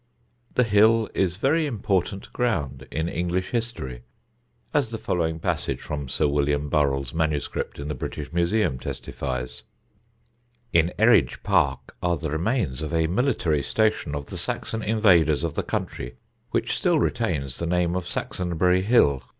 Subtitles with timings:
[0.55, 4.01] The hill is very important ground in English history,
[4.73, 7.47] as the following passage from Sir William Burrell's MSS.
[7.75, 9.61] in the British Museum testifies:
[10.73, 15.53] "In Eridge Park are the remains of a military station of the Saxon invaders of
[15.53, 16.15] the country,
[16.49, 19.21] which still retains the name of Saxonbury Hill.